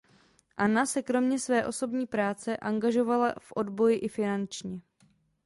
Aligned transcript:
Anna 0.57 0.85
se 0.85 1.01
kromě 1.01 1.39
své 1.39 1.65
osobní 1.67 2.07
práce 2.07 2.57
angažovala 2.57 3.35
v 3.39 3.53
odboji 3.55 3.97
i 3.97 4.07
finančně. 4.09 4.81